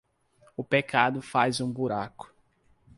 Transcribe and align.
O 0.57 0.63
pecado 0.63 1.21
faz 1.21 1.61
um 1.61 1.71
buraco 1.71 2.33